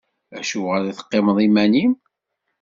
[0.39, 1.93] Acuɣeṛ i teqqimeḍ iman-im?